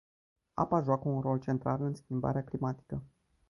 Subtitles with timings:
[0.55, 3.03] Apa joacă un rol central în schimbarea climatică.